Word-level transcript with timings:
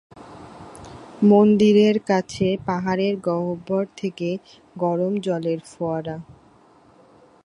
মন্দিরের 1.23 1.97
কাছে 2.09 2.47
পাহাড়ের 2.65 3.15
গহ্বর 3.27 3.83
থেকে 3.97 4.29
গরম 4.77 5.13
জলের 5.17 5.59
ফোয়ারা। 5.65 6.17